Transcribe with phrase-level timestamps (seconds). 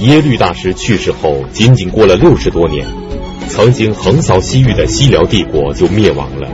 [0.00, 2.86] 耶律大石去世后，仅仅过了六十多年，
[3.48, 6.48] 曾经横扫西域的西辽帝国就灭亡了。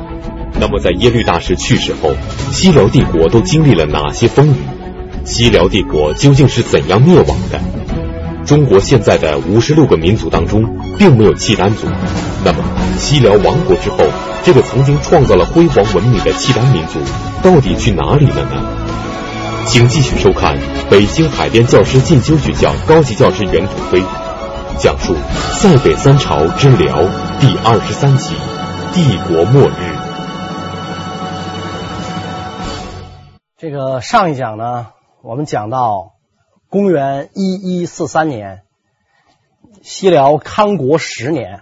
[0.60, 2.14] 那么，在耶律大石去世后，
[2.52, 4.56] 西辽帝国都经历了哪些风雨？
[5.24, 7.60] 西辽帝国究竟是怎样灭亡的？
[8.46, 10.64] 中国现在的五十六个民族当中，
[10.96, 11.88] 并没有契丹族。
[12.44, 12.62] 那么，
[12.96, 13.98] 西辽亡国之后，
[14.44, 17.00] 这个曾经创造了辉煌文明的契丹民族，
[17.42, 18.81] 到底去哪里了呢？
[19.66, 20.58] 请继续收看
[20.90, 24.02] 北京海淀教师进修学校高级教师袁土飞
[24.78, 25.14] 讲述
[25.54, 27.02] 《塞北三朝之辽》
[27.40, 28.34] 第二十三集
[28.94, 29.72] 《帝国末日》。
[33.56, 34.88] 这个上一讲呢，
[35.22, 36.14] 我们讲到
[36.68, 38.62] 公元一一四三年，
[39.82, 41.60] 西辽康国十年，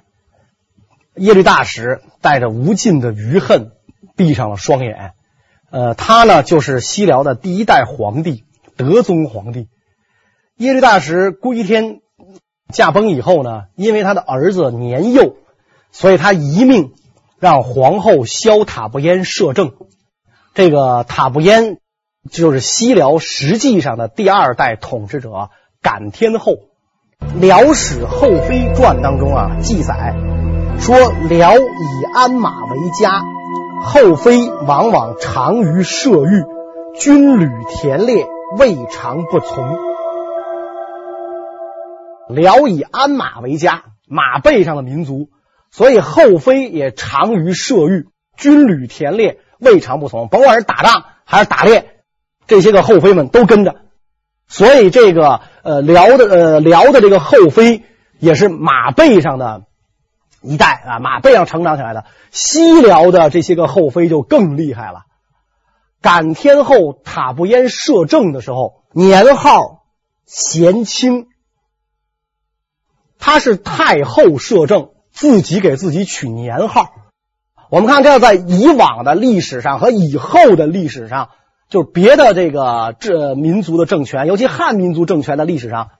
[1.16, 3.73] 耶律大石带着无尽的余恨，
[4.16, 5.12] 闭上了双眼。
[5.70, 8.45] 呃，他呢就是西辽的第一代皇帝，
[8.77, 9.69] 德宗皇帝。
[10.56, 12.01] 耶律大石归天
[12.73, 15.37] 驾崩以后呢，因为他的儿子年幼，
[15.93, 16.93] 所以他遗命
[17.38, 19.73] 让皇后萧塔布烟摄政。
[20.52, 21.79] 这个塔布烟
[22.30, 26.52] 就是西辽实际上的第二代统治者感天后。
[27.40, 30.16] 《辽史后妃传》当中啊记载
[30.79, 30.96] 说，
[31.29, 33.23] 辽以鞍马为家。
[33.82, 36.45] 后妃往往长于射御，
[36.98, 38.26] 军旅田猎
[38.59, 39.78] 未尝不从。
[42.28, 45.30] 辽以鞍马为家，马背上的民族，
[45.70, 50.28] 所以后妃也长于射御，军旅田猎未尝不从。
[50.28, 52.02] 甭管是打仗还是打猎，
[52.46, 53.76] 这些个后妃们都跟着。
[54.46, 57.82] 所以这个呃辽的呃辽的这个后妃
[58.18, 59.62] 也是马背上的。
[60.43, 62.05] 一代啊，马背上成长起来的。
[62.30, 65.03] 西辽的这些个后妃就更厉害了。
[66.00, 69.84] 感天后塔布烟摄政的时候，年号
[70.25, 71.27] 贤清。
[73.19, 76.91] 他是太后摄政，自己给自己取年号。
[77.69, 81.29] 我们看，这在以往的历史上和以后的历史上，
[81.69, 85.91] 就是别的这个这民族的政权，尤其汉民族政权的历史上，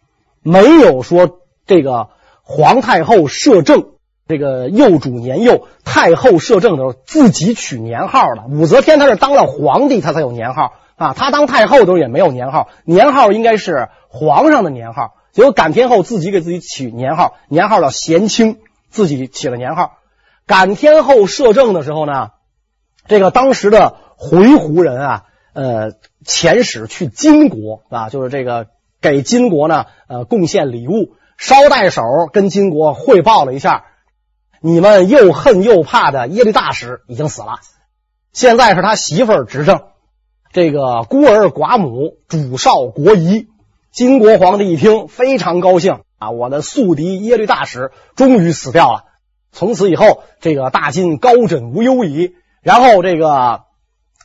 [0.43, 2.09] 没有说这个
[2.43, 3.93] 皇太后摄政。
[4.31, 8.45] 这个幼主年幼，太后摄政的时候自己取年号了。
[8.49, 11.13] 武则天她是当了皇帝，她才有年号啊。
[11.13, 15.15] 她当太后的时候也没有年号，年号应该是皇上的年号。
[15.33, 18.59] 结果感天后自己给自己取年号，年号叫贤清，
[18.89, 19.99] 自己起了年号。
[20.47, 22.29] 感天后摄政的时候呢，
[23.09, 25.93] 这个当时的回鶻人啊，呃，
[26.25, 28.69] 遣使去金国啊，就是这个
[29.01, 31.17] 给金国呢，呃，贡献礼物。
[31.43, 33.87] 捎带手跟金国汇报了一下。
[34.63, 37.61] 你们又恨又怕的耶律大使已经死了，
[38.33, 39.85] 现在是他媳妇儿执政，
[40.53, 43.49] 这个孤儿寡母，主少国疑。
[43.91, 49.05] 金国皇帝一听非常高兴啊，我的宿敌耶律大使终于死掉了，
[49.51, 52.35] 从此以后这个大金高枕无忧矣。
[52.63, 53.63] 然后这个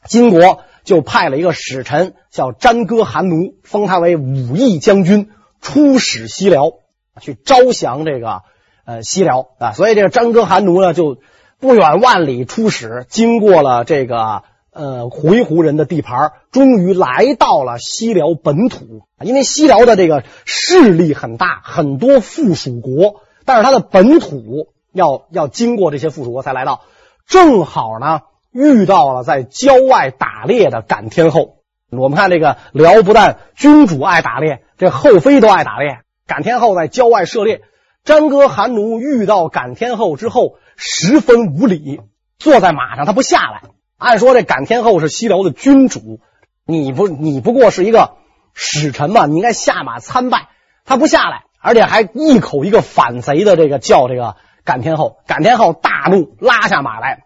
[0.05, 5.31] 金国就派了一个使臣叫詹哥韩奴，封他为武义将军，
[5.61, 6.73] 出使西辽，
[7.21, 8.43] 去招降这个。
[8.85, 11.17] 呃，西辽啊，所以这个张哥韩奴呢，就
[11.59, 19.01] 不远万里出使，经过了这个呃回鹘人的地盘，终于来到了西辽本土。
[19.21, 26.81] 因为西辽的这个势力很大，很多附属国，但是它的本土要要经过这些附属国才来到，
[27.25, 31.55] 正好呢遇到了在郊外打猎的感天后。
[31.89, 36.01] 我们看这个辽不但君主爱打猎，这后妃都爱打猎。
[36.27, 37.61] 感天后在郊外射猎。
[38.05, 42.01] 詹哥韩奴遇到感天后之后，十分无礼，
[42.37, 43.63] 坐在马上他不下来。
[43.97, 46.19] 按说这感天后是西辽的君主，
[46.65, 48.17] 你不你不过是一个
[48.53, 50.49] 使臣嘛，你应该下马参拜。
[50.85, 55.17] 他不下来，而且还一口一个反贼的这个叫这个感天后。
[55.25, 57.23] 感天后大怒，拉下马来，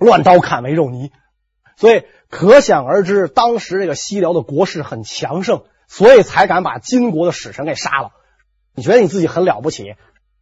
[0.00, 1.12] 乱刀砍为肉泥。
[1.76, 8.10] 所以可想而知，当时这个西辽的国势很强盛，所以才敢把金国的使臣给杀了。
[8.74, 9.94] 你觉得你自己很了不起？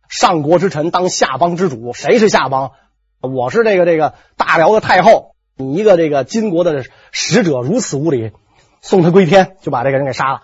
[0.09, 2.73] 上国之臣当下邦之主，谁是下邦？
[3.21, 8.33] 我是这个这个大辽的太后，你一个这个金国的使者如此无礼，
[8.81, 10.43] 送他归天，就把这个人给杀了。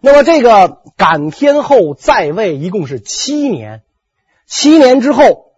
[0.00, 3.82] 那么这个感天后在位一共是七年，
[4.46, 5.52] 七年之后，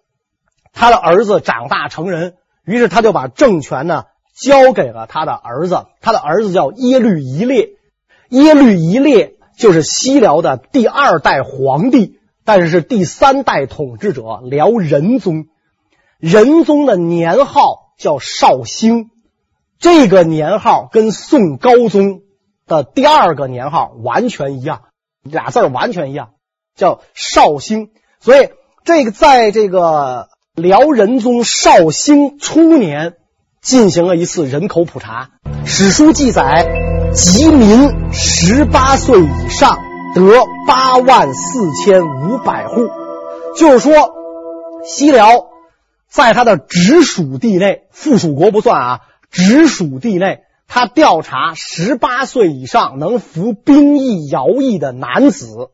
[0.73, 2.35] 他的儿子长大成人，
[2.65, 4.05] 于是他就把政权呢
[4.35, 7.71] 交给了他的儿子，他的儿子叫耶律夷烈，
[8.31, 9.33] 耶律夷烈。
[9.59, 12.16] 就是西辽的第二代皇帝，
[12.47, 15.49] 但是是第三代统治者辽仁宗。
[16.19, 19.11] 仁宗的年号叫绍兴，
[19.79, 22.23] 这个年号跟宋高宗
[22.67, 24.81] 的第二个年号完全一样，
[25.23, 26.31] 俩字完全一样。
[26.75, 27.91] 叫绍兴。
[28.21, 28.49] 所以
[28.85, 33.17] 这个在这个辽仁宗绍兴初年
[33.61, 35.31] 进行了一次人口普查，
[35.65, 36.67] 史书记载，
[37.13, 39.79] 吉民十八岁以上
[40.17, 42.89] 得八万四千五百户，
[43.55, 43.93] 就是说
[44.83, 45.51] 西辽
[46.09, 50.45] 在他的直属地内，附属国不算啊，直属地内。
[50.69, 55.71] 他调查十八岁以上能服兵役徭役的男子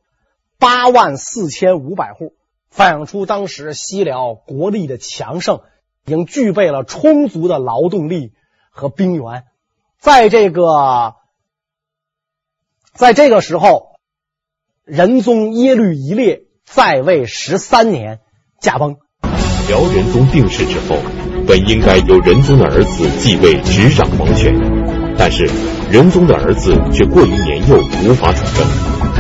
[0.59, 2.35] 八万四千五百户，
[2.69, 5.61] 反映出当时西辽国力的强盛，
[6.05, 8.33] 已经具备了充足的劳动力
[8.71, 9.45] 和兵源。
[10.01, 11.15] 在这个，
[12.93, 13.92] 在这个时候，
[14.95, 18.21] 仁宗耶律夷烈在位十三年，
[18.61, 18.97] 驾崩。
[19.67, 20.99] 辽仁宗病逝之后，
[21.47, 24.53] 本应该由仁宗的儿子继位执掌皇权。
[25.17, 25.49] 但是
[25.91, 28.67] 仁宗的儿子却过于年幼，无法主政。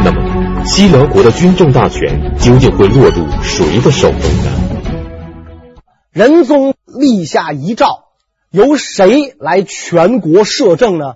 [0.04, 5.72] 那么西辽国的军政大权究竟会落入谁的手中呢？
[6.10, 8.08] 仁宗立下遗诏，
[8.50, 11.14] 由谁来全国摄政呢？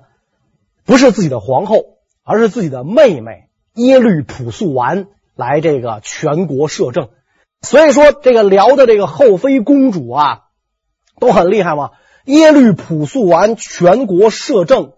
[0.87, 3.46] 不是自己的皇后，而是自己的妹妹
[3.77, 7.09] 耶律朴素完来这个全国摄政。
[7.63, 10.41] 所以说，这个辽的这个后妃公主啊，
[11.19, 11.93] 都很厉害嘛。
[12.25, 14.93] 耶律朴素完全国摄政，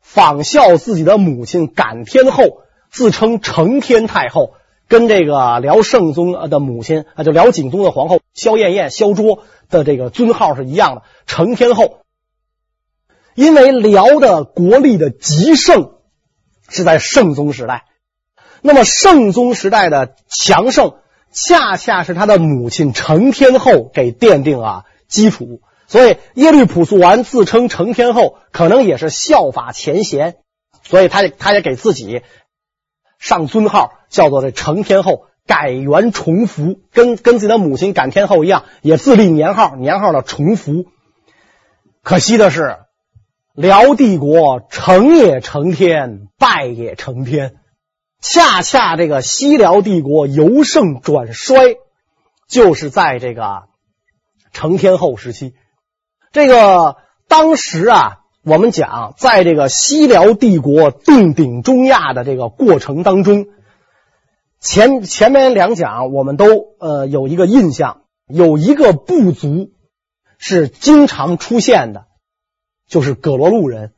[0.00, 4.54] 仿效自己的母亲感天后，自称承天太后，
[4.88, 11.98] 跟这个辽圣宗的母亲啊，就辽景宗的皇后萧燕燕、萧卓的这个尊号是一样的，承天后。
[13.34, 15.92] 因为辽的国力的极盛
[16.68, 17.84] 是在圣宗时代，
[18.62, 20.94] 那么圣宗时代的强盛，
[21.32, 25.60] 恰恰是他的母亲成天后给奠定了基础。
[25.88, 30.36] 所以耶律朴素完自称成天后，可能也是效法前贤，
[30.82, 32.22] 所以他他也给自己
[33.18, 40.86] 上尊号，叫做这成天后，改元崇福，跟跟自己的母亲感天后一样，也自立年号，年号的崇福。
[42.02, 42.78] 可惜的是，
[43.54, 47.56] 辽帝国成也成天，败也成天，
[48.22, 51.76] 恰恰这个西辽帝国由盛转衰，
[52.48, 53.64] 就是在这个
[54.52, 55.54] 成天后时期。
[56.30, 56.96] 这个
[57.26, 63.48] 当时啊，我们讲，在这个西辽帝国定鼎中亚的这个过程当中，
[64.60, 66.46] 前前面两讲我们都
[66.78, 69.72] 呃有一个印象，有一个部族
[70.38, 72.06] 是经常出现的，
[72.86, 73.92] 就是葛罗路人，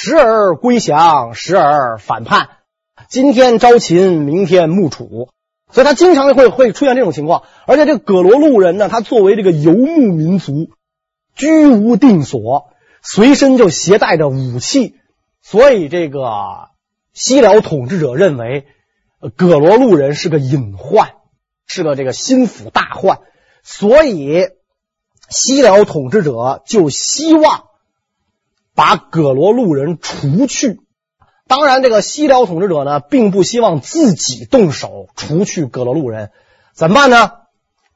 [0.00, 2.50] 时而归降，时而反叛，
[3.08, 5.30] 今天招秦，明天穆楚。
[5.72, 10.70] 所以他经常会会出现这种情况，而且这个葛罗路人呢，他作为这个游牧民族，
[11.34, 12.68] 居无定所，
[13.02, 14.94] 随身就携带着武器，
[15.42, 16.68] 所以这个
[17.12, 18.68] 西辽统治者认为，
[19.34, 21.10] 葛罗路人是个隐患，
[21.66, 23.18] 是个这个心腹大患，
[23.64, 24.46] 所以
[25.28, 27.64] 西辽统治者就希望
[28.78, 30.80] 把葛罗路人除去。
[31.48, 36.30] 当然，这个西辽统治者呢，并不希望自己动手除去葛罗路人，
[36.74, 37.32] 怎么办呢？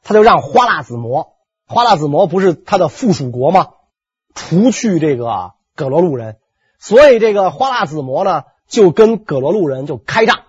[0.03, 1.37] 他就让花剌子模，
[1.69, 3.69] 花剌子模不是他的附属国吗？
[4.35, 6.39] 除去这个葛罗路人，
[6.81, 10.41] 所以这个花剌子模呢，就跟葛罗路人就开战。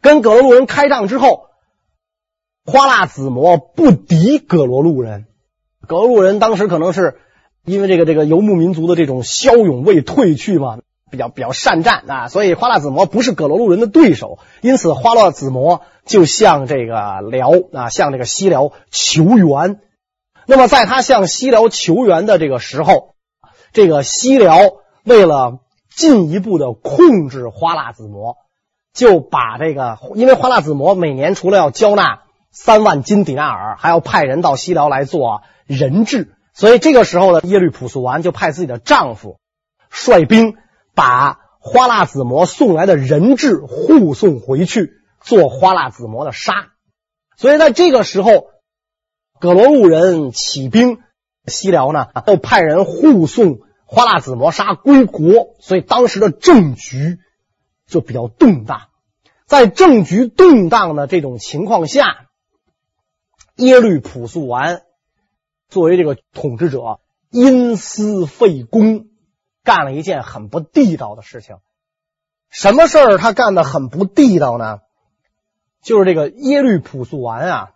[0.00, 1.48] 跟葛罗路人开战之后，
[2.64, 5.26] 花剌子模不敌葛罗路人，
[5.86, 7.20] 葛罗路人当时可能是
[7.68, 10.78] 因为这个这个游牧民族的这种骁勇未退去嘛。
[11.10, 19.80] 比较比较善战啊，所以花剌子模不是葛罗路人的对手，因此花剌子模就向这个辽啊，向这个西辽求援。
[20.44, 23.14] 那么在他向西辽求援的这个时候，
[23.72, 24.58] 这个西辽
[25.02, 28.36] 为了进一步的控制花剌子模，
[28.92, 32.20] 就把这个，因为花剌子模每年除了要交纳
[32.50, 39.38] 三万金底纳尔，还要派人到西辽来做人质，所以这个时候呢，耶律朴素完就派自己的丈夫
[39.88, 40.56] 率兵。
[40.94, 46.72] 把花剌子模送来的人质护送回去，做花剌子模的杀。
[47.36, 48.46] 所以在这个时候，
[49.38, 50.98] 葛罗路人起兵，
[51.46, 57.18] 西辽呢又派人护送花剌子模杀归国，所以当时的政局
[57.86, 58.88] 就比较动荡。
[59.46, 62.26] 在政局动荡的这种情况下，
[63.54, 64.82] 耶律朴素完
[65.68, 69.06] 作为这个统治者，因私废公。
[69.64, 71.56] 干了一件很不地道的事情，
[72.48, 74.78] 什么事儿他干的很不地道呢？
[75.82, 77.70] 就是这个耶律朴素完啊，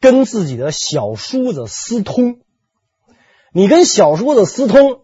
[0.00, 2.40] 跟自己的小叔子私通。
[3.54, 5.00] 你跟小叔子私通，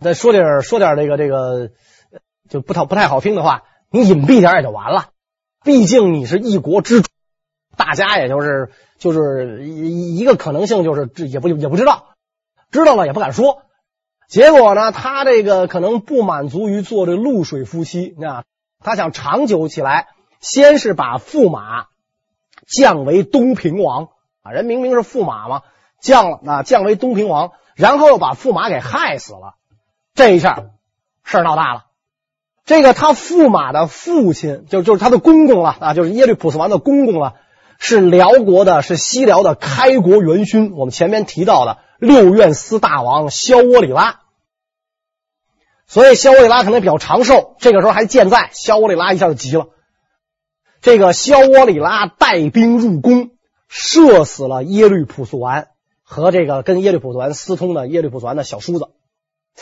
[0.00, 1.70] 再说点说点这个这个
[2.48, 5.10] 就不太不太好听的话，你隐蔽点也就完了。
[5.62, 7.08] 毕竟你是一国之主，
[7.80, 12.08] 大家也就是就是一一个可能性，就是这也不也不知道，
[12.70, 13.62] 知道了也不敢说。
[14.28, 18.44] 结果呢，他这个可能不满足于做这露水夫妻，啊
[18.84, 20.08] 他想长久起来，
[20.40, 21.86] 先是把驸马
[22.66, 24.08] 降为东平王
[24.42, 25.62] 啊，人明明是驸马嘛，
[26.02, 29.54] 降了啊，降为东平王，然后又把驸马给害死了，
[30.14, 30.66] 这一下
[31.24, 31.86] 事儿闹大了。
[32.66, 37.34] 这个他驸马的父亲，就就是他的公公了啊，就是耶律普斯王的公公了，
[37.82, 44.20] 是辽国的，是西辽的开国元勋，我们前面提到的六院司大王萧窝里拉。
[45.86, 49.68] 所以萧窝里拉可能比较长寿，这个时候还健在，萧窝里拉一下就急了。
[50.82, 53.30] 这个萧窝里拉带兵入宫，
[53.66, 55.68] 射死了耶律普素完
[56.02, 58.90] 和这个跟耶律普素完私通的耶律普素完的小叔子。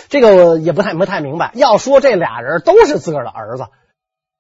[0.09, 1.53] 这个也不太不太明白。
[1.55, 3.69] 要说这俩人都是自个儿的儿子，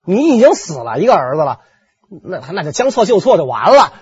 [0.04, 1.60] 你已经死了一个儿子了，
[2.08, 3.92] 那那就将错就错就完了。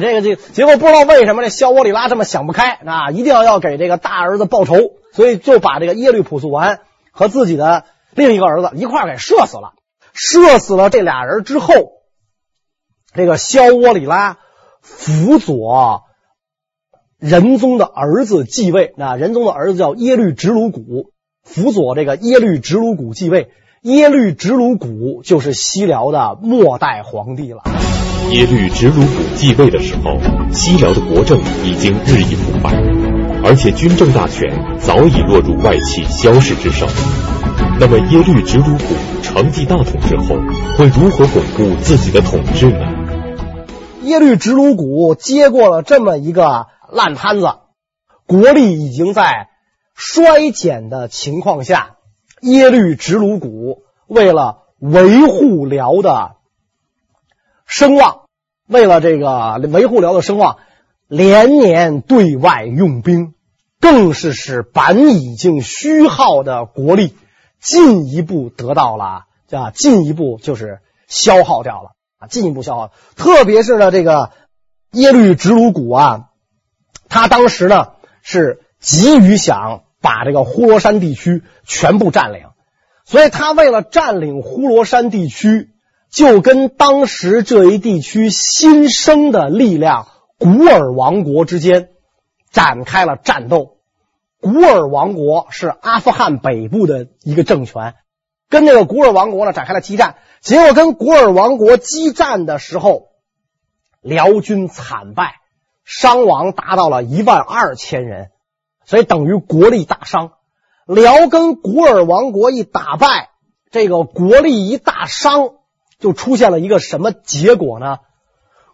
[0.00, 4.76] 这个这个、结果不知道为什么这萧窝里拉这么想不开啊，一定要要给这个大儿子报仇，
[5.12, 6.80] 所以就把这个耶律普素完
[7.10, 9.72] 和自己的另一个儿子一块给射死了。
[10.12, 11.72] 射死了这俩人之后，
[13.14, 14.38] 这个萧窝里拉
[14.80, 16.02] 辅佐。
[17.18, 23.50] 仁宗的儿子继位，啊，仁宗的儿子叫耶律直鲁古，辅佐这个耶律直鲁古继位。
[23.86, 27.62] 耶律直鲁古就是西辽的末代皇帝了。
[28.32, 30.18] 耶律直鲁古继位的时候，
[30.52, 32.74] 西辽的国政已经日益腐败，
[33.44, 36.88] 而且军政大权早已落入外戚萧氏之手。
[37.78, 40.34] 那么，耶律直鲁古承继大统之后，
[40.76, 42.80] 会如何巩固自己的统治呢？
[44.02, 46.66] 耶律直鲁古接过了这么一个。
[46.88, 47.48] 烂摊子，
[48.26, 49.48] 国力已经在
[49.94, 51.95] 衰减的情况下，
[52.46, 56.36] 耶律直鲁古为了维护辽的
[57.66, 58.26] 声望，
[58.68, 60.58] 为了这个维护辽的声望，
[61.08, 63.34] 连年对外用兵，
[63.80, 67.16] 更是使本已经虚耗的国力
[67.60, 72.92] 进一步得到了啊，进一步就是消耗掉了啊，进一步消耗。
[73.16, 74.30] 特别是呢，这个
[74.92, 76.28] 耶律直鲁古啊。
[77.08, 82.42] 他当时呢是急于想把这个呼罗珊地区全部占领，
[83.04, 85.70] 所以他为了占领呼罗珊地区，
[86.12, 90.06] 就跟当时这一地区新生的力量
[90.38, 91.88] 古尔王国之间
[92.52, 93.78] 展开了战斗。
[94.40, 97.94] 古尔王国是阿富汗北部的一个政权，
[98.48, 100.18] 跟那个古尔王国呢展开了激战。
[100.40, 103.08] 结果跟古尔王国激战的时候，
[104.02, 105.34] 辽军惨败。
[105.84, 108.30] 伤亡达到了一万二千人，
[108.86, 110.32] 所以等于国力大伤。
[110.86, 113.30] 辽跟古尔王国一打败，
[113.70, 115.54] 这个国力一大伤，
[115.98, 117.98] 就出现了一个什么结果呢？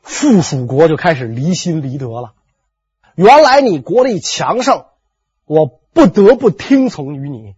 [0.02, 2.34] 附属国就开始离心离德了。
[3.14, 4.84] 原来你国力强盛，
[5.46, 7.54] 我不得不听从于你，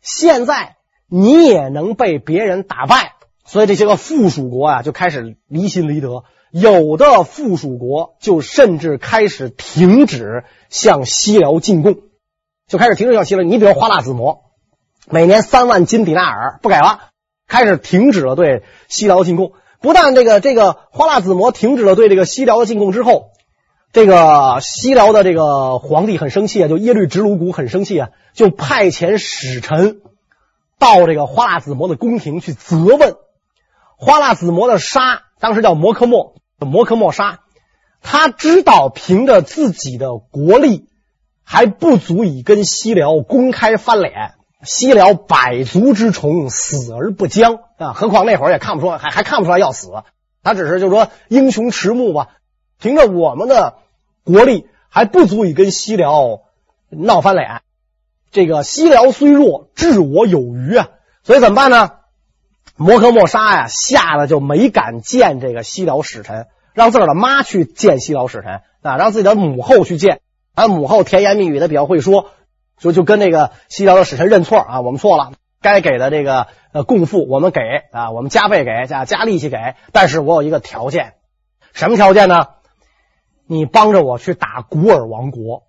[0.00, 0.76] 现在
[1.06, 3.12] 你也能被别人打败，
[3.44, 6.24] 所以这些个附属国啊就开始离心离德。
[6.50, 11.96] 有的附属国就甚至开始停止向西辽进贡，
[12.66, 13.44] 就开始停止向西辽。
[13.44, 14.44] 你比如花剌子模，
[15.10, 17.00] 每年三万金迪纳尔不给了，
[17.46, 19.52] 开始停止了对西辽进贡。
[19.80, 23.32] 不但这个这个花剌子模停止了对这个西辽的进贡之后，
[23.92, 30.00] 这个西辽的这个皇帝很生气啊，就耶律直鲁古很生气啊，就派遣使臣
[30.78, 33.16] 到这个花剌子模的宫廷去责问
[33.98, 36.34] 花剌子模的沙，当时叫摩科莫。
[36.58, 37.40] 摩科莫沙，
[38.00, 40.88] 他知道凭着自己的国力
[41.44, 47.92] 还不足以跟西辽公开翻脸，西辽百足之虫，死而不僵啊！
[47.92, 49.90] 何况那会儿也看不出来，还还看不出来要死，
[50.42, 52.28] 他只是就说英雄迟暮吧。
[52.80, 53.74] 凭着我们的
[54.24, 56.40] 国力还不足以跟西辽
[56.88, 57.60] 闹翻脸，
[58.30, 60.88] 这个西辽虽弱，治我有余啊！
[61.22, 61.90] 所以怎么办呢？
[62.76, 70.20] 摩诃莫沙呀，吓得就没敢见这个西辽使臣，让自个儿的妈去见西辽使臣啊，让自己的母后去见。
[70.54, 72.30] 啊，母后甜言蜜语的比较会说，
[72.78, 77.60] 就就跟那个西辽的使臣认错啊，我们错了，该给的这个呃贡赋我们给
[77.92, 81.14] 啊，我们加倍给加加力气给，但是我有一个条件，
[81.72, 82.46] 什么条件呢？
[83.46, 85.64] 你帮着我去打古尔王国，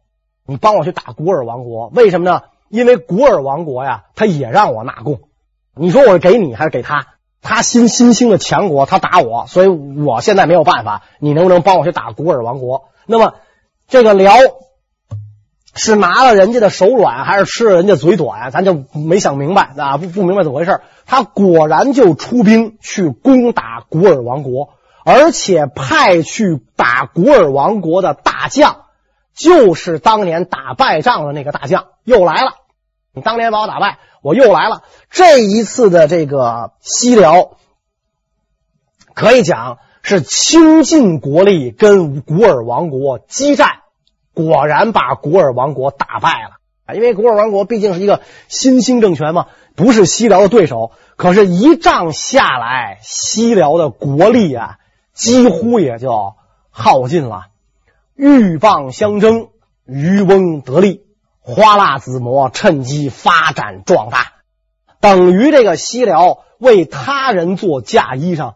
[0.45, 2.41] 你帮我去打古尔王国，为什么呢？
[2.69, 5.19] 因为古尔王国呀，他也让我纳贡。
[5.79, 7.05] 你说我是给你还是给他？
[7.41, 11.03] 他新新兴的强国，他打我，所以我现在没有办法。
[11.19, 12.89] 你能不能帮我去打古尔王国？
[13.05, 13.35] 那么
[13.87, 14.33] 这个辽
[15.73, 18.51] 是拿了人家的手软，还是吃了人家嘴短？
[18.51, 20.81] 咱就没想明白啊，不不明白怎么回事。
[21.05, 24.71] 他果然就出兵去攻打古尔王国，
[25.05, 28.81] 而且派去打古尔王国的大将，
[29.33, 32.51] 就是当年打败仗的那个大将，又来了。
[33.13, 34.83] 你当年把我打败，我又来了。
[35.09, 37.51] 这一次的这个西辽，
[39.13, 43.83] 可以讲是倾尽国力跟古尔王国激战。
[44.33, 46.93] 果然把古尔王国打败了啊！
[46.93, 48.19] 因为古尔王国毕竟是一个
[48.49, 50.91] 新兴政权嘛，不是西辽的对手。
[51.15, 54.77] 可是，一仗下来，西辽的国力啊，
[55.13, 56.33] 几乎也就
[56.69, 57.45] 耗尽了。
[58.13, 59.47] 鹬蚌相争，
[59.85, 61.06] 渔翁得利，
[61.47, 64.33] 花剌子模趁机发展壮大，
[64.99, 68.55] 等于这个西辽为他人做嫁衣裳，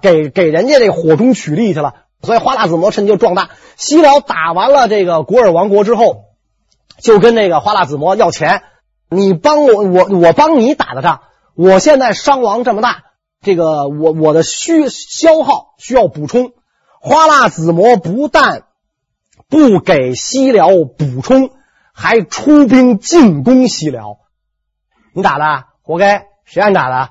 [0.00, 1.94] 给给人家这火中取栗去了。
[2.22, 3.50] 所以花剌子模趁机壮大。
[3.76, 6.26] 西辽打完了这个古尔王国之后，
[7.00, 8.62] 就跟那个花剌子模要钱。
[9.10, 11.22] 你帮我，我我帮你打的仗，
[11.56, 13.02] 我现在伤亡这么大，
[13.40, 16.52] 这个我我的需消耗需要补充。
[17.00, 18.62] 花剌子模不但
[19.48, 21.50] 不给西辽补充，
[21.98, 24.18] 还出兵进攻西辽。
[25.12, 27.10] 你打的活该，谁让你打的？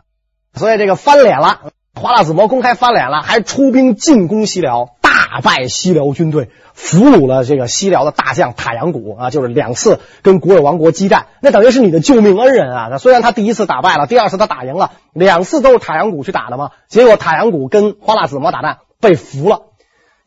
[0.53, 1.73] 所以这个翻脸了。
[1.93, 12.87] 花剌子模公开翻脸了，还出兵进攻西辽，大败西辽军队，俘虏了这个西辽的大将塔阳谷啊，就是两次跟古尔王国激战，那等于是你的救命恩人啊。
[12.89, 16.71] 那虽然他第一次打败了，第二次他打赢了，两次都是塔阳谷去打的嘛。
[16.87, 19.63] 结果塔阳谷跟花剌子模打战被俘了，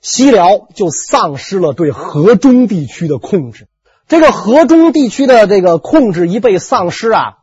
[0.02, 3.68] 西辽就丧失了对河中地区的控制。
[4.10, 7.38] 这个河中地区的这个控制一被丧失啊，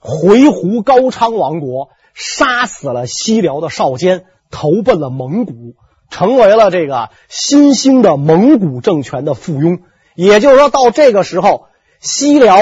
[0.00, 1.90] 回鹘高昌王国。
[2.12, 5.76] 杀死了西辽的少监，投奔了蒙古，
[6.10, 9.80] 成为了这个新兴的蒙古政权的附庸。
[10.16, 11.66] 也就是说，到这个时候，
[12.00, 12.56] 西辽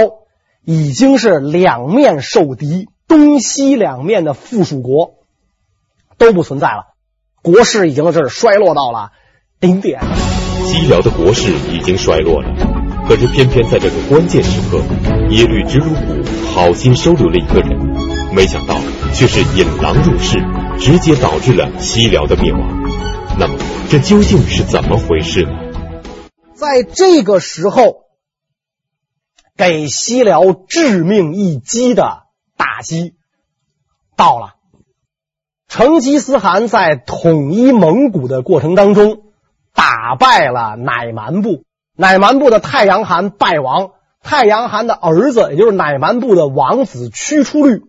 [0.64, 5.14] 已经是两面受敌，东西两面的附属国
[6.18, 6.94] 都不存在了，
[7.42, 9.12] 国势已经是衰落到了
[9.60, 10.02] 顶点。
[10.66, 12.54] 西辽的国势已经衰落了，
[13.08, 14.82] 可是偏偏在这个关键时刻，
[15.30, 17.78] 耶律直鲁古好心收留了一个人。
[18.34, 18.74] 没想到
[19.14, 20.38] 却是引狼入室，
[20.78, 22.60] 直接导致了西辽的灭亡。
[23.38, 25.52] 那么，这究竟是怎么回事呢？
[26.52, 28.02] 在这个时候，
[29.56, 32.24] 给西辽致命一击的
[32.58, 33.14] 打击
[34.16, 34.56] 到了。
[35.66, 39.22] 成吉思汗在统一蒙古的过程当中，
[39.72, 41.64] 打败了乃蛮部，
[42.00, 43.90] 乃蛮部的太阳汗败亡，
[44.22, 47.82] 太阳汗的儿子，也就是乃蛮部的王子屈出律。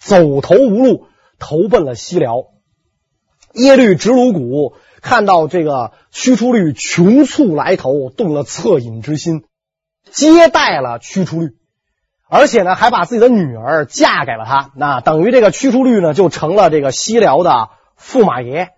[0.00, 1.06] 走投无路，
[1.38, 2.46] 投奔了西辽。
[3.52, 9.44] 耶律直鲁古看到这个屈出律穷促来投，动了恻隐之心，
[10.10, 11.50] 接待了屈出律，
[12.28, 14.72] 而且呢，还把自己的女儿嫁给了他。
[14.74, 18.70] 那等于这个屈出律呢，就成了这个西辽的驸马爷。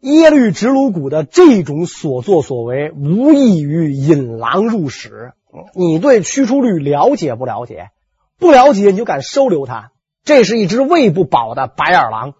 [0.00, 5.32] 耶律直鲁古的这种所作所为，无异于引狼入室。
[5.74, 7.90] 你对屈出律了解不了解？
[8.38, 9.90] 不了解，你就敢收留他？
[10.24, 12.32] 这是一只喂不饱的白眼狼，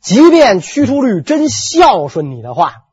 [0.00, 2.84] 即便屈出律真孝顺你的话，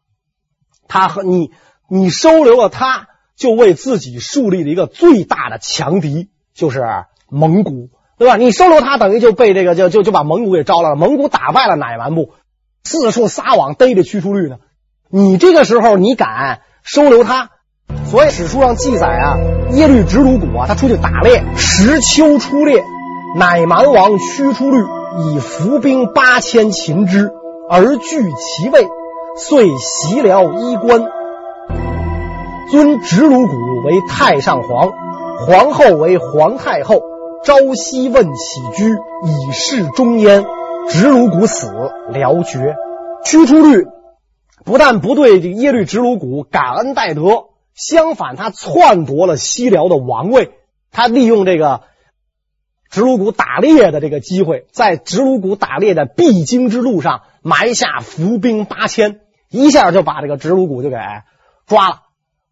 [0.90, 1.52] 他和你，
[1.88, 6.84] 你收留了他，就为自己树立了一个最大的强敌，就是
[7.30, 8.36] 蒙古，对吧？
[8.36, 10.96] 你收留他，等于就被这个就就就把蒙古给招来了。
[10.98, 12.34] 蒙古打败了乃蛮部，
[12.84, 14.58] 四处撒网逮着屈出律呢。
[15.10, 17.50] 你这个时候你敢收留他？
[18.06, 19.38] 所以史书上记载啊，
[19.72, 22.84] 耶律直鲁古啊，他出去打猎，时秋出猎。
[23.38, 24.84] 乃蛮王屈出律
[25.20, 27.32] 以伏兵八千擒之，
[27.70, 28.88] 而据其位，
[29.38, 31.06] 遂袭辽衣冠，
[32.72, 33.54] 尊直鲁古
[33.86, 34.92] 为太上皇，
[35.46, 37.04] 皇后为皇太后，
[37.44, 40.44] 朝夕问起居，以示忠焉。
[40.89, 41.71] 直鲁古死，
[42.12, 42.75] 辽绝。
[43.23, 43.86] 屈出律
[44.65, 50.52] 不但不对这耶律直鲁古感恩戴德，相反，他篡夺了西辽的王位，
[50.91, 51.82] 他利用这个。
[52.89, 60.95] 直鲁古打猎的这个机会，在直鲁古打猎的必经之路上埋下伏兵八千，一下就把这个直鲁古就给
[61.67, 61.99] 抓了。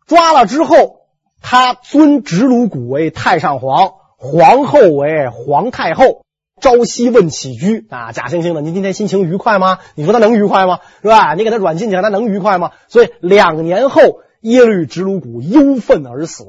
[0.06, 1.08] 抓了之后，
[1.42, 6.22] 他尊直鲁古为太上皇，皇后为皇太后，
[6.60, 8.62] 朝夕问起居啊，假惺惺的。
[8.62, 9.80] 您今天心情愉快吗？
[9.96, 10.80] 你说他能愉快吗？
[11.02, 11.34] 是吧？
[11.34, 12.72] 你给他软禁起来，他能愉快吗？
[12.88, 14.02] 所以两年后，
[14.42, 16.44] 耶律直鲁古忧愤而死，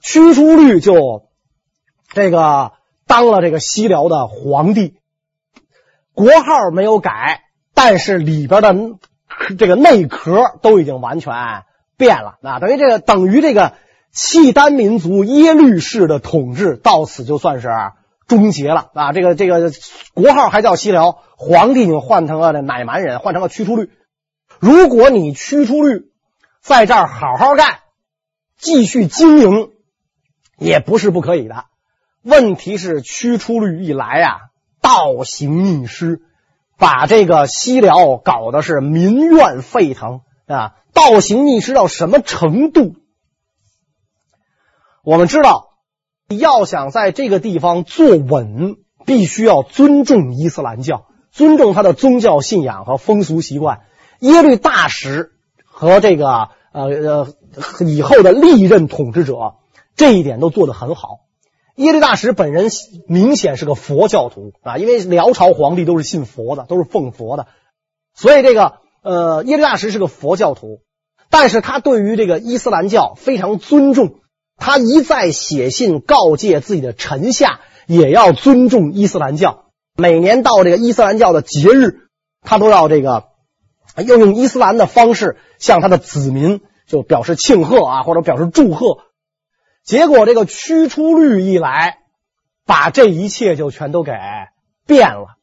[0.00, 1.28] 屈出律就
[2.12, 2.72] 这个。
[3.10, 4.98] 当了这个西辽的皇帝，
[6.12, 7.40] 国号没有改，
[7.72, 8.74] 但是里边的
[9.56, 11.32] 这个内壳都已经完全
[11.96, 12.60] 变了啊！
[12.60, 13.72] 等于这个等于这个
[14.12, 17.68] 契丹民族耶律氏的统治到此就算是
[18.28, 19.12] 终结了啊！
[19.12, 19.72] 这个这个
[20.12, 23.90] 国号还叫西辽，皇帝已经换成了乃蛮人，换成了屈出律。
[24.60, 26.12] 如果你屈出律
[26.60, 27.78] 在这儿好好干，
[28.58, 29.70] 继续经营，
[30.58, 31.64] 也不是不可以的。
[32.22, 34.36] 问题是屈出律一来啊，
[34.82, 36.20] 倒行逆施，
[36.76, 40.74] 把这个西辽搞得是民怨沸腾啊！
[40.92, 42.94] 倒行逆施到什么程度？
[45.02, 45.67] 我们知道。
[46.36, 53.80] 要想在这个地方坐稳，必须要尊重伊斯兰教，尊重他的宗教信仰和风俗习惯。
[54.20, 55.30] 耶律大石
[55.64, 57.28] 和这个呃呃
[57.86, 59.54] 以后的历任统治者
[59.96, 61.20] 这一点都做得很好。
[61.76, 62.68] 耶律大石本人
[63.06, 67.46] 明显是个佛教徒啊，因为辽朝皇帝都是信佛的，都是奉佛的，
[68.14, 70.80] 所以这个呃耶律大石是个佛教徒，
[71.30, 74.16] 但是他对于这个伊斯兰教非常尊重。
[74.58, 79.70] 他一再写信告诫自己的臣下，也要尊重伊斯兰教。
[79.96, 82.08] 每年到这个伊斯兰教的节日，
[82.42, 83.28] 他都要这个
[83.96, 88.98] 要用伊斯兰的方式向他的子民就表示庆贺啊，或者表示祝贺。
[89.84, 91.98] 结果这个屈出律一来，
[92.66, 94.12] 把这一切就全都给
[94.86, 95.36] 变了。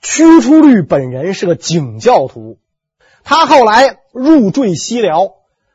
[0.00, 2.58] 屈出律本人是个景教徒，
[3.24, 5.32] 他后来入赘西辽，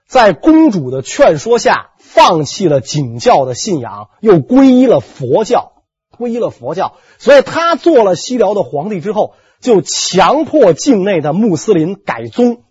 [0.08, 1.92] 在公主的劝说下。
[1.98, 5.74] 放弃了景教的信仰，又皈依了佛教，
[6.18, 6.96] 皈依了佛教。
[7.18, 12.64] 所以他做了西辽的皇帝之后，就强迫境内的穆斯林改宗。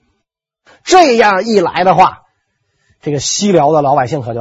[0.83, 2.23] 这样一来的话，
[3.03, 4.41] 这个西辽的老百姓可就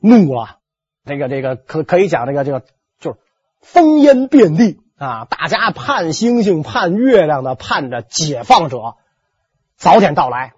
[0.00, 0.58] 怒了。
[1.06, 2.62] 这个这个可可以讲，这个这个
[3.00, 3.18] 就是
[3.64, 5.24] 烽烟遍地啊！
[5.24, 8.96] 大家盼星星盼月亮的盼着解放者
[9.78, 10.52] 早点到来，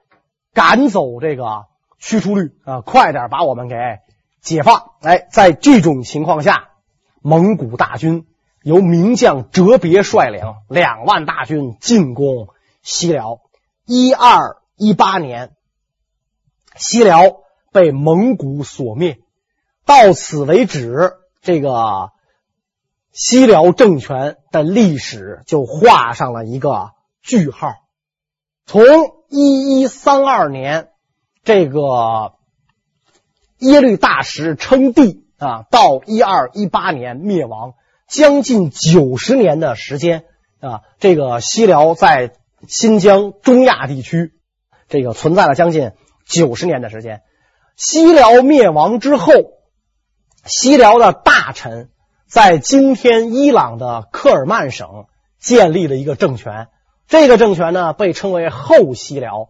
[0.59, 1.67] 赶走这个。
[2.01, 3.75] 驱除率啊，快点把我们给
[4.41, 4.93] 解放！
[5.01, 6.69] 哎，在这种情况下，
[7.23, 8.25] 蒙古大军
[8.63, 12.51] 由名将哲别率领，两万大军进攻
[12.83, 13.41] 西辽。
[13.85, 15.57] 一二一八年，
[16.77, 17.19] 西辽
[17.73, 19.19] 被蒙古所灭。
[19.85, 22.13] 到此为止，这个
[23.11, 26.93] 西辽政权的历史就画上了一个
[27.23, 27.73] 句号。
[28.69, 28.85] 从
[29.29, 30.91] 一一三二年。
[31.45, 32.35] 这个
[33.57, 37.73] 耶律大石称帝啊，到一二一八年灭亡，
[38.07, 40.27] 将近九十年的时间
[40.61, 40.83] 啊。
[40.99, 42.35] 这个西辽在
[42.67, 44.35] 新疆中亚地区，
[44.89, 45.93] 这个存在了将近
[46.27, 47.23] 九十年的时间。
[47.77, 49.33] 西辽灭亡之后，
[50.45, 51.89] 西辽的大臣
[52.27, 55.07] 在今天伊朗的科尔曼省
[55.39, 56.69] 建立了一个政权，
[57.09, 59.49] 这个政权呢被称为后西辽。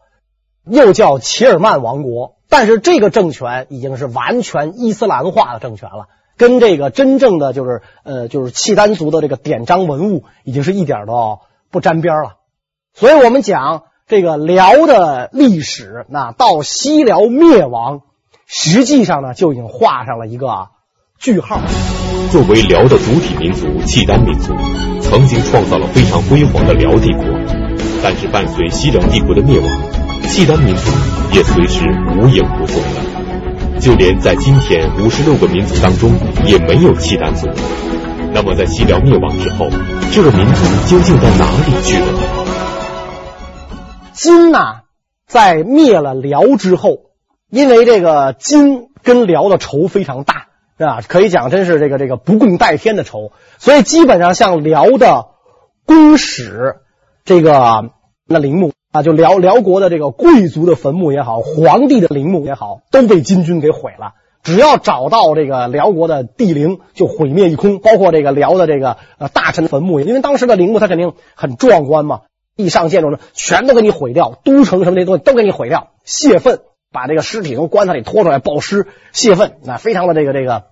[0.71, 11.39] 又叫齐尔曼王国，但是这个政权已经是完全伊斯兰化的政权了，跟这个真正的就是呃就是契丹族的这个典章文物已经是一点都
[11.71, 12.37] 不沾边了。
[12.93, 18.03] 所以我们讲这个辽的历史，那到西辽灭亡，
[18.45, 20.69] 实际上呢就已经画上了一个
[21.19, 21.61] 句号。
[22.31, 24.55] 作为辽的主体民族，契丹民族
[25.01, 27.25] 曾经创造了非常辉煌的辽帝国，
[28.03, 29.69] 但是伴随西辽帝国的灭亡。
[30.29, 30.91] 契丹民族
[31.33, 31.85] 也随之
[32.17, 36.13] 无影无踪了，就连在今天五十六个民族当中
[36.45, 37.49] 也没有契丹族。
[38.33, 39.67] 那么在西辽灭亡之后，
[40.13, 42.21] 这个民族究竟到哪里去了呢？
[44.13, 44.83] 金呐，
[45.27, 46.99] 在灭了辽之后，
[47.51, 50.48] 因为这个金跟辽的仇非常大，
[50.79, 51.01] 是吧？
[51.07, 55.27] 可以讲真是这个这个不共戴天的仇，所以基本上像辽的
[55.85, 56.77] 公使，
[57.25, 57.91] 这个
[58.27, 58.73] 那陵墓。
[58.91, 64.15] 啊，就辽辽国的这个贵族的坟墓也好，皇帝的陵墓也好，都被金军给毁了。
[64.43, 72.23] 只要找到这个辽国的帝陵，就毁灭一空，包括这个辽的这个呃大臣的坟墓，因为当时的陵墓它肯定很壮观嘛，
[72.57, 76.61] 地上建筑呢全都给你毁掉，都城什么这些东西都给你毁掉，泄愤，
[76.93, 80.67] 把这个尸体从棺材里拖出来暴尸泄愤，那非常的这个这个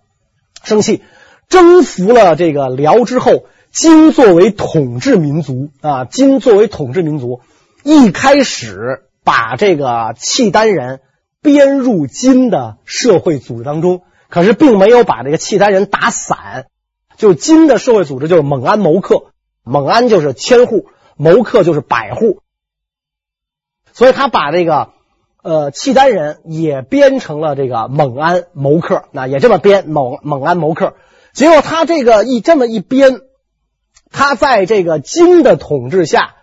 [0.62, 1.02] 生气。
[1.48, 7.40] 征服了这个辽之后，金作为统治民族啊，金作为统治民族。
[7.84, 11.02] 一开始把这个契丹人
[11.40, 16.66] 编入金的社会组织当中，可是并没有把这个契丹人打散。
[17.16, 19.30] 就金的社会组织就是蒙安谋克，
[19.62, 22.40] 蒙安就是千户，谋克就是百户，
[23.92, 24.90] 所以他把这个
[25.46, 30.94] 呃契丹人也编成了这个蒙安谋克，那也这么编蒙蒙安谋克。
[31.32, 33.20] 结果他这个一这么一编，
[34.10, 36.34] 他在这个金的统治下。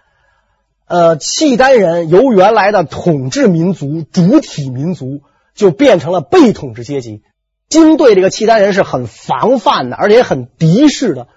[0.86, 5.22] 呃，契丹人由原来的统治民族、主体民族，
[5.56, 7.24] 就变成了被统治阶级。
[7.70, 11.28] 金对这个契丹人是很防范的，而且很敌视的。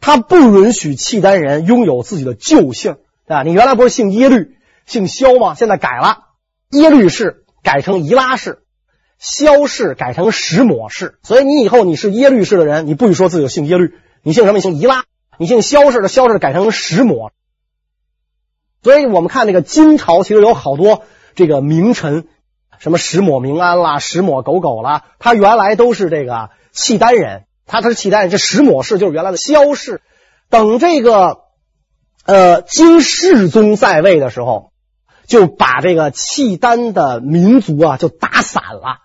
[0.00, 2.96] 他不允许契丹人拥有自己的旧姓
[3.26, 3.42] 啊！
[3.42, 5.54] 你原来不是姓耶律、姓萧吗？
[5.54, 6.31] 现在改了，
[6.72, 8.62] 耶律氏改成伊拉氏，
[9.18, 11.18] 萧氏改成石抹氏。
[11.22, 14.56] 所以你以后你是耶律氏的人，你不许说自己姓耶律，你姓什么？
[14.56, 15.04] 你姓伊拉。
[15.38, 17.32] 你姓萧氏的，萧氏改成石抹。
[18.82, 21.04] 所以我们看这个金朝，其实有好多
[21.34, 22.26] 这个名臣，
[22.78, 27.44] 什么石抹明安啦、石抹狗狗啦，他原来都是这个契丹人。
[27.66, 30.02] 他他是契丹人，这石抹氏就是原来的萧氏。
[30.50, 31.38] 等这个
[32.24, 34.71] 呃金世宗在位的时候，
[35.32, 38.98] 就把这个契丹的民族啊就打散了。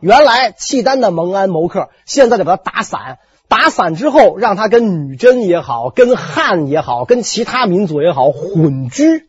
[0.00, 3.18] 原来契丹的蒙安谋克，现在就把他打散。
[3.48, 9.26] 打散之后，让他跟女真也好，跟汉也好，跟其他民族也好混居。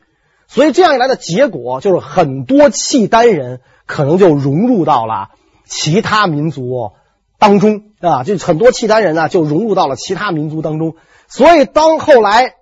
[0.48, 5.32] 所以这样一来的结果，就是很多契丹人可能就融入到了
[5.66, 6.92] 其他民族
[7.40, 7.86] 当中。
[8.00, 10.98] 啊，就很多契丹人呢，就融入到了其他民族当中。
[11.28, 12.54] 所以，当后来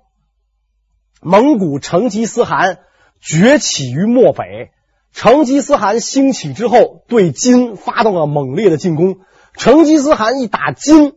[1.20, 2.80] 蒙古成吉思汗
[3.22, 4.72] 崛起于漠北，
[5.14, 9.20] 成吉思汗兴起之后，对金发动了猛烈的进攻。
[9.54, 11.14] 成吉思汗一打金，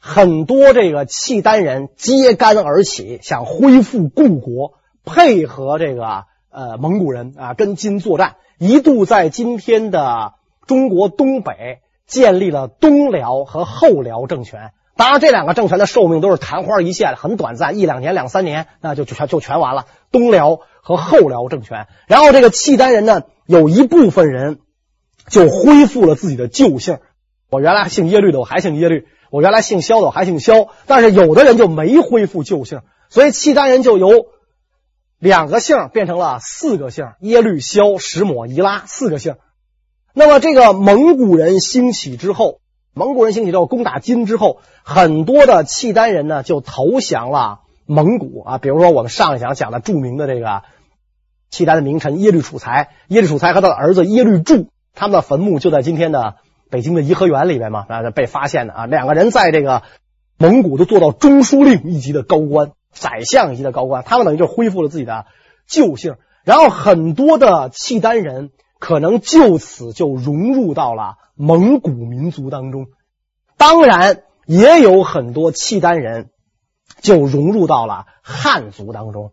[0.00, 10.34] 很多这个契丹人揭竿而起，想恢复故国，配合这个呃蒙古人啊，跟金作战，一度在今天的
[10.66, 11.80] 中国东北。
[12.06, 19.86] 建立了东辽和后辽政权，当然这两个政权的寿命都是昙花一现，很短暂，一两年、两三年，那就全就全完了。
[20.12, 24.60] 东辽和后辽政权，然后这个契丹人呢，有一部分人
[25.28, 26.98] 就恢复了自己的旧姓。
[27.50, 30.68] 我原来姓耶律的，我还姓耶律；我原来姓萧的，我还姓萧。
[30.86, 34.26] 但是有的人就没恢复旧姓，所以契丹人就由
[35.18, 39.34] 两个姓变成了四个姓：耶律、萧、石抹、伊拉四个姓。
[40.12, 42.60] 那么，这个蒙古人兴起之后，
[42.96, 48.58] 蒙古人兴起之后攻打金之后，很多的契丹人呢就投降了蒙古啊。
[48.58, 50.62] 比如说，我们上一讲讲的著名的这个
[51.50, 56.36] 契丹的名臣耶律楚材，耶律楚材和他的儿子耶律柱，他们的坟墓就在今天的
[56.70, 58.86] 北京的颐和园里边嘛啊，被发现的啊。
[58.86, 59.82] 两个人在这个
[60.38, 65.26] 蒙古都做到中书令一级的高官，宰相一级的高官，他们等于就恢复了自己的
[65.66, 68.50] 旧姓，然后很多的契丹人。
[68.84, 72.88] 可能就此就融入到了蒙古民族当中，
[73.56, 76.28] 当然也有很多契丹人
[77.00, 79.32] 就融入到了汉族当中。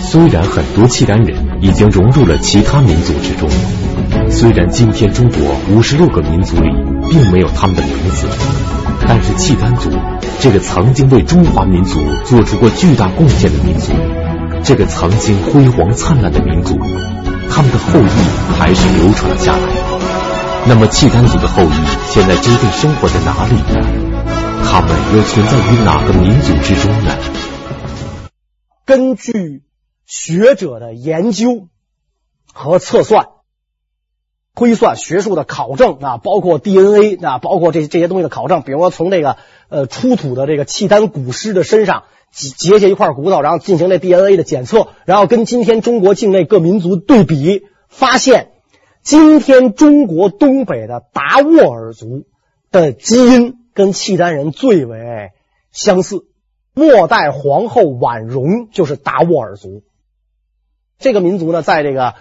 [0.00, 3.50] 虽然很多契丹人已经融入了其他民族之中，
[4.30, 6.70] 虽然今天中国五十六个民族里
[7.10, 8.26] 并没有他们的名字，
[9.06, 9.90] 但是契丹族
[10.40, 13.92] 这个曾经为中华民族做出过巨大贡献的民族，
[14.64, 16.78] 这个曾经辉煌灿烂的民族。
[17.50, 19.58] 他们的后裔还是流传了下来。
[20.66, 21.74] 那么，契丹族的后裔
[22.08, 23.80] 现在究竟生活在哪里呢？
[24.64, 27.16] 他们又存在于哪个民族之中呢？
[28.84, 29.62] 根据
[30.06, 31.68] 学者的研究
[32.52, 33.26] 和测算、
[34.54, 42.04] 推算、学术的考证啊，包括 DNA 啊，包括这这些东西的考证，比如说从这个呃出土的这个契丹古尸的身上。
[42.30, 48.52] 结结下一块骨头，然后进行那 DNA 的检测，然后跟今天中国境内各民族对比，发现
[49.02, 52.26] 今天中国东北的达斡尔族
[52.70, 55.30] 的基因跟契丹人最为
[55.72, 56.26] 相似。
[56.72, 59.82] 末代皇后婉容就是达斡尔族。
[60.98, 62.14] 这个民族呢，在这个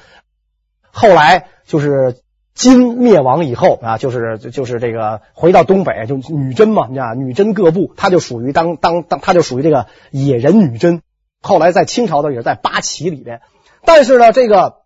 [0.91, 2.17] 后来就是。
[2.60, 11.02] 金灭亡以后啊，就是就是这个回到东北，就女真嘛，你知道女真各部，他就属于当当当，他就属于这个野人女真。
[11.41, 13.39] 后来在清朝的也是在八旗里边，
[13.86, 14.80] 但是呢，这个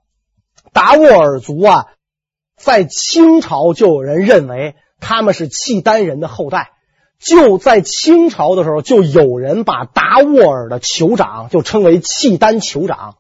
[0.72, 1.88] 达斡尔族啊，
[2.56, 6.74] 在清朝就有人认为他们是契丹人的后代。
[7.18, 13.16] 就在清朝的时候，就有人把达斡尔的酋长就称为契丹酋长，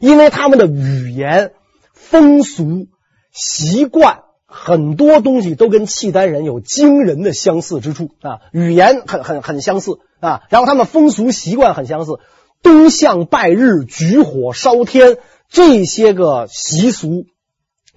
[0.00, 1.52] 因为他们的语言
[1.94, 2.88] 风俗。
[3.36, 12.18] 习惯很多东西都跟契丹人有惊人的相似之处啊，语言很很很相似啊，然后他们风俗习惯很相似，
[12.62, 15.18] 东向拜日、举火烧天
[15.50, 17.26] 这些个习俗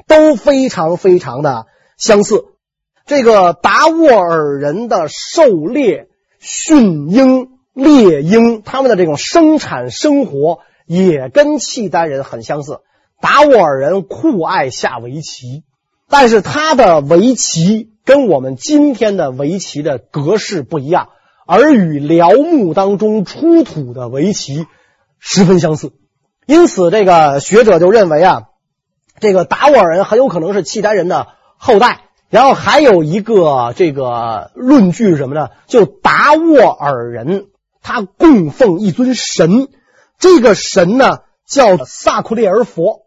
[0.06, 1.66] 都非常非常的
[1.98, 2.44] 相似。
[3.06, 12.82] 这个达斡尔人的狩猎、驯鹰、猎鹰，他们的这种生产生活也跟契丹人很相似。
[13.22, 15.64] 达斡尔人酷爱下围棋，
[16.10, 21.10] 但是他的围棋跟我们今天的围棋的格式不一样，
[21.46, 24.66] 而与辽墓当中出土的围棋
[25.20, 25.92] 十分相似。
[26.46, 28.44] 因此，这个学者就认为啊，
[29.20, 31.28] 这个达斡尔人很有可能是契丹人的
[31.58, 35.50] 后代，然后还有一个这个论据是什么呢？
[35.68, 37.48] 就达斡尔人
[37.82, 39.68] 他供奉一尊神，
[40.18, 43.02] 这个神呢叫萨库列尔佛。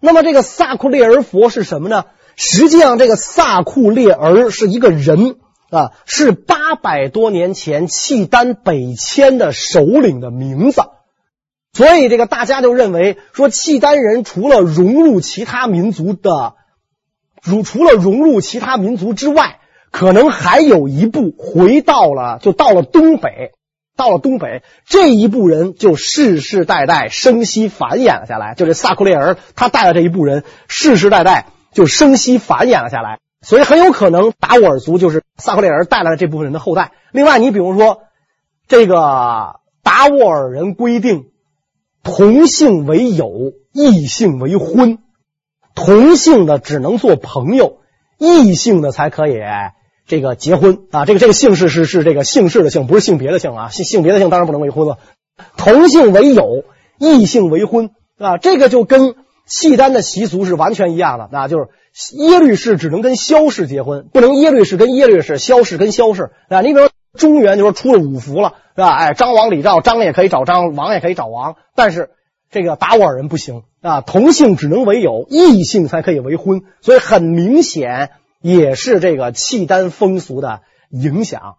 [0.00, 2.04] 那么这个萨库列尔佛是什么呢？
[2.36, 5.36] 实际上这个萨库列尔是一个人
[5.70, 10.82] 啊，是八百多年前契丹北迁的首领的名字。
[11.72, 16.54] 所以这个大家就认为说，契丹人除了融入其他民族的，
[17.42, 19.58] 如除了融入其他民族之外，
[19.90, 23.52] 可能还有一步回到了，就到了东北。
[23.96, 28.54] 到了东北，这一部人就世世代代生息繁衍了下来。
[28.54, 33.20] 就这萨库列尔，他带的这一部人，世世代代就生息繁衍了下来。
[33.40, 36.92] 所以很有可能达斡尔族就是萨库列尔带来的这部分人的后代。
[37.12, 38.00] 另外，你比如说，
[38.66, 41.26] 这个达斡尔人规定，
[42.02, 44.98] 同姓为友，异姓为婚。
[45.74, 47.80] 同姓的只能做朋友，
[48.16, 49.38] 异性的才可以。
[50.06, 53.68] 这个结婚啊，这个这个姓氏是是这个姓氏的姓，不是性别的姓啊。
[53.70, 54.98] 性性别的姓当然不能为婚了。
[55.56, 56.64] 同姓为友，
[56.98, 58.36] 异姓为婚啊。
[58.36, 59.14] 这个就跟
[59.46, 61.68] 契丹的习俗是完全一样的，那就是
[62.16, 66.60] 耶律氏只能跟萧氏结婚，不能耶律氏跟耶律氏，萧氏跟萧氏啊。
[66.60, 68.88] 你比如说中原就说出了五福了，是吧？
[68.94, 72.10] 哎，张王李赵，张也可以找张，王也可以找王，但是
[72.50, 74.00] 这个达斡尔人不行啊。
[74.02, 78.10] 同姓只能为友，异姓才可以为婚，所以很明显。
[78.44, 81.56] 也是这个契丹风俗的影响，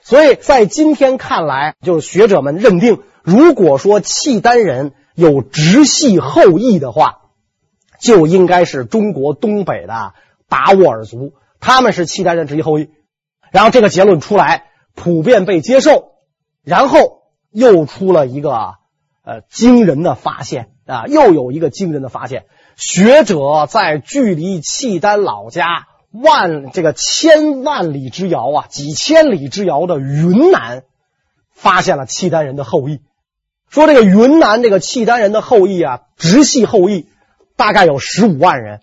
[0.00, 7.18] 所以在今天看来，就是学者们认定，如果说契丹人有直系后裔的话，
[8.00, 10.14] 就应该是中国东北的
[10.48, 12.88] 达斡尔族，他们是契丹人直系后裔。
[13.50, 16.12] 然后这个结论出来，普遍被接受，
[16.64, 18.76] 然后又出了一个
[19.22, 25.88] 呃惊人的发现啊，又有一个惊人的发现，学者在距离契丹老家。
[26.12, 30.84] 万这个千万里之遥啊，几千里之遥的云南，
[31.52, 33.00] 发现了契丹人的后裔。
[33.70, 37.08] 说这个云南这个契丹人的后裔啊，直系后裔
[37.56, 38.82] 大概有十五万人。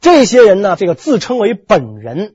[0.00, 2.34] 这些人呢，这个自称为本人，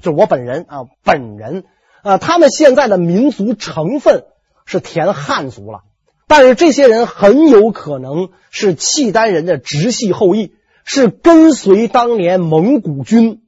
[0.00, 1.64] 就我本人啊，本人
[2.02, 4.24] 啊，他们现在的民族成分
[4.64, 5.80] 是填汉族了，
[6.28, 10.54] 但是这些人很有可能是契丹人的直系后裔。
[10.84, 13.42] 是跟随当年蒙古军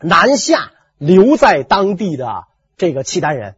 [0.00, 2.44] 南下留在当地的
[2.76, 3.56] 这个契丹人。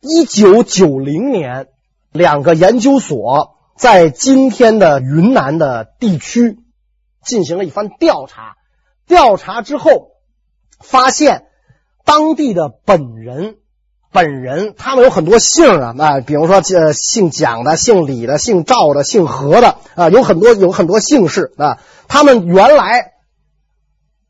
[0.00, 1.68] 一九九零年，
[2.12, 6.58] 两个研究所在今天的云南的地区
[7.22, 8.56] 进行了一番调查。
[9.06, 10.12] 调查之后，
[10.80, 11.46] 发现
[12.04, 13.58] 当地的本人
[14.12, 21.78] 本人，他们有很多姓啊，啊，比如说这姓蒋的、姓李的、姓赵的、姓何的啊，有很多有很多姓氏啊。
[22.08, 23.12] 他们原来，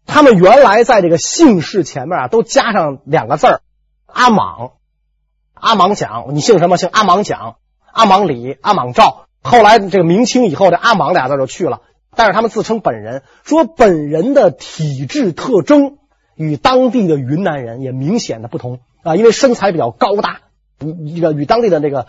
[0.06, 3.60] 他们原来在这个姓氏前面啊，都加上两个字儿，
[4.06, 4.74] 阿莽，
[5.54, 6.76] 阿莽蒋，你姓什么？
[6.76, 7.56] 姓阿莽蒋，
[7.92, 9.26] 阿莽李，阿莽赵。
[9.42, 11.80] 后来这个明清以后，这阿莽俩字就去了。
[12.14, 15.96] 但是他们自称本人，说本人的体质特征
[16.36, 20.40] 与当地的云南人也明显的不同啊，因为身材比较高大，
[20.78, 22.06] 这个与当地的那个。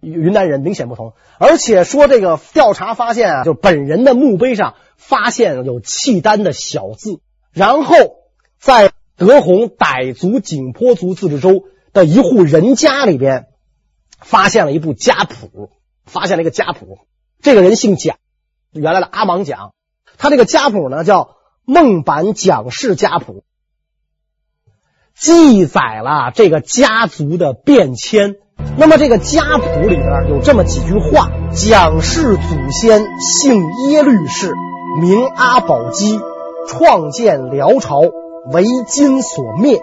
[0.00, 7.18] 云南人明显不同，而且说这个调查发现啊，就本人的墓碑上发现有契丹的小字，
[7.50, 7.96] 然后
[8.60, 13.48] 在德宏傣族景颇族自治州的一户人家里边
[14.20, 15.72] 发现了一部家谱，
[16.04, 17.00] 发现了一个家谱，
[17.42, 18.18] 这个人姓蒋，
[18.70, 19.74] 原来的阿芒蒋，
[20.16, 23.42] 他这个家谱呢叫孟版蒋氏家谱，
[25.20, 28.36] 记载了这个家族的变迁。
[28.76, 34.54] 那么这个家谱里边有这么几句话：蒋氏祖先姓耶律氏，
[35.00, 36.20] 名阿保机，
[36.68, 38.00] 创建辽朝，
[38.52, 39.80] 为金所灭。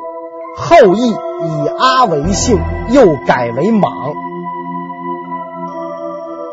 [0.58, 2.58] 后裔以阿为姓，
[2.92, 3.92] 又改为莽。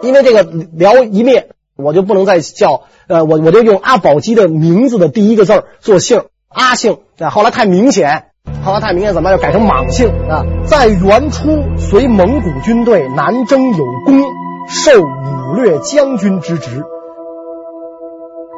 [0.03, 0.43] 因为这个
[0.73, 6.99] 辽一灭，我就不能再叫呃，我我就用阿保机的名字的第一个字做姓，阿姓。
[7.31, 8.32] 后来太明显。
[8.65, 10.45] 后来太明显，怎么要改成莽姓啊？
[10.67, 14.23] 在元初，随蒙古军队南征有功，
[14.69, 16.85] 授武略将军之职。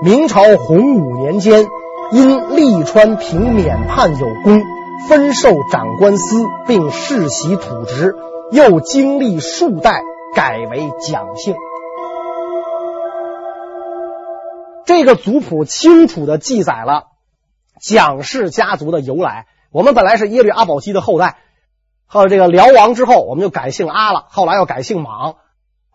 [0.02, 1.66] 明朝洪武年间，
[2.12, 4.62] 因利川平免叛有功，
[5.08, 8.14] 分授长官司，并世袭土职，
[8.52, 10.02] 又经历数代，
[10.34, 11.54] 改为蒋姓。
[14.84, 17.04] 这个族谱清楚地记载了
[17.80, 19.46] 蒋氏家族的由来。
[19.74, 21.38] 我们本来是耶律阿保机的后代，
[22.06, 24.26] 后来这个辽亡之后，我们就改姓阿了。
[24.28, 25.34] 后来又改姓莽，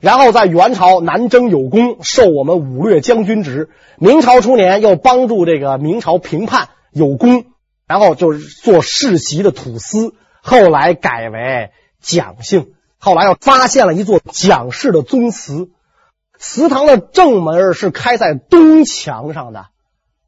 [0.02, 3.70] 然后在元朝南征有功，授我们武略将军职。
[3.98, 7.46] 明朝初年又帮助这个明朝平叛，有功，
[7.88, 11.72] 然后就是做世袭的土司，后来改为
[12.02, 15.70] 蒋姓，后来又发现了一座蒋氏的宗祠，
[16.38, 19.68] 祠堂的正门是开在东墙上的，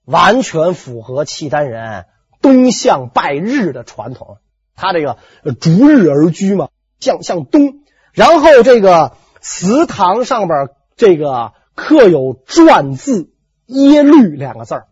[0.05, 2.05] 完全符合契丹人
[2.41, 4.37] 东向拜日的传统。
[4.75, 5.17] 他这个
[5.59, 6.69] 逐日而居嘛，
[6.99, 7.81] 向向东，
[8.13, 13.29] 然后这个祠堂上边这个刻有篆字
[13.67, 14.87] “耶律”两个字儿。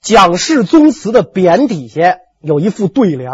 [0.00, 3.30] 蒋氏宗祠的匾底下有一副对联，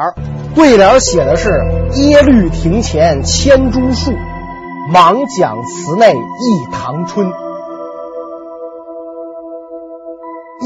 [0.55, 1.49] 对联写的是
[2.03, 4.12] “耶律亭前千株树，
[4.93, 7.31] 莽蒋祠内一堂春”。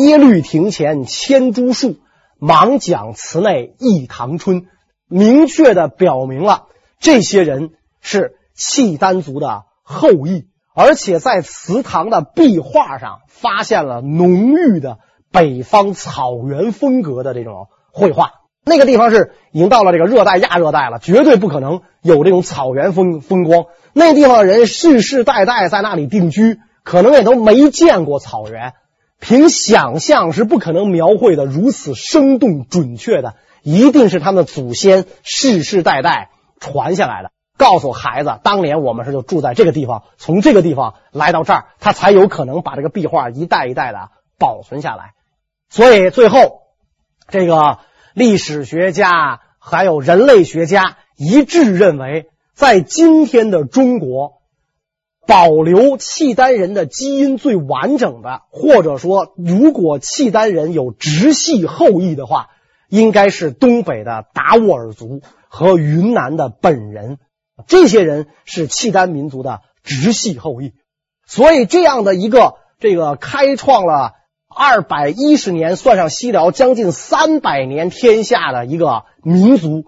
[0.07, 1.97] 耶律庭前千株树，
[2.39, 4.67] 芒讲祠内一堂春，
[5.09, 6.67] 明确的表明了
[6.99, 7.71] 这些人
[8.01, 14.99] 是契丹族的后裔，而且在祠堂的壁画上发现了浓郁的。
[15.33, 18.33] 北方草原风格的这种绘画，
[18.65, 23.67] 那个地方是已经到了这个热带亚热带了，绝对不可能有这种草原风风光。
[23.93, 28.73] 那地方的人世世代代在那里定居，可能也都没见过草原，
[29.21, 37.31] 凭想象是不可能描绘的如此生动准确的，一定是他们祖先世世代代传下来的。
[37.57, 44.09] 告诉孩子，当年我们是就住在这个地方，从这个地方来到这儿，他才有可能把这个壁画一代一代的
[44.39, 45.13] 保存下来。
[45.69, 46.63] 所以最后，
[47.29, 47.81] 这个
[48.15, 54.40] 历史学家还有人类学家一致认为，在今天的中国，
[55.31, 62.49] 保留契丹人的基因最完整的，或者说，如果契丹人有直系后裔的话，
[62.89, 67.19] 应该是东北的达斡尔族和云南的本人，
[67.69, 70.73] 这些人是契丹民族的直系后裔。
[71.25, 74.15] 所以，这样的一个这个开创了。
[74.53, 79.85] 二百一十年，算上西辽，将近三百年天下的一个民族，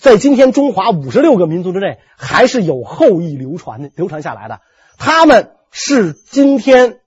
[0.00, 4.60] 在今天中华五十六个民族之内，还是有后裔流传流传下来的。
[4.98, 7.00] 他们是今天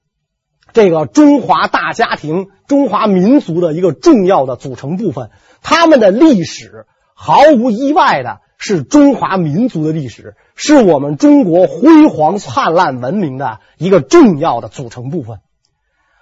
[0.74, 5.32] 这个中华大家庭、中华民族的一个重要的组成部分。
[5.62, 15.40] 他们的历史毫无意外的是中华民族的历史，是我们中国辉煌灿烂文明的一个重要的组成部分。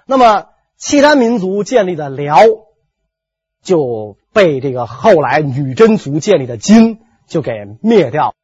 [0.06, 0.46] 那么，
[0.78, 2.38] 契丹民族建立的辽
[3.62, 8.36] 就被这个后来女真族建立的金就给灭掉。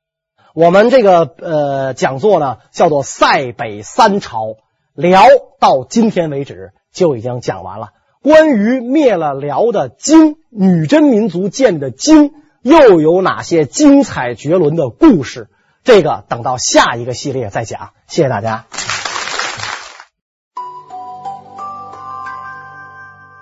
[0.55, 4.55] 我们这个呃讲座呢叫做“塞北三朝”，
[4.95, 5.27] 辽
[5.59, 7.89] 到今天为止就已经讲完了。
[8.23, 12.31] 关于灭了辽的金，女真民族建立的金
[12.63, 15.47] 又有哪些精彩绝伦的故事？
[15.83, 17.91] 这个等到下一个系列再讲。
[18.07, 18.65] 谢谢大家。